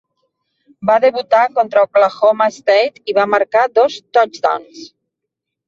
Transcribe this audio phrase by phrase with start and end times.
[0.89, 4.85] Va debutar contra Oklahoma State i va marcar dos touchdowns.